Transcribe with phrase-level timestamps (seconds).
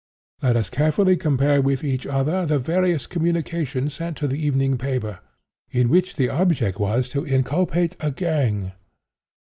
[0.41, 5.19] Let us carefully compare with each other the various communications sent to the evening paper,
[5.69, 8.71] in which the object was to inculpate a gang.